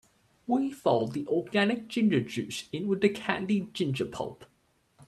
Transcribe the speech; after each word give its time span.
We 0.47 0.71
fold 0.71 1.13
the 1.13 1.27
organic 1.27 1.87
ginger 1.87 2.21
juice 2.21 2.67
in 2.71 2.87
with 2.87 3.01
the 3.01 3.09
candied 3.09 3.75
ginger 3.75 4.05
pulp. 4.05 4.45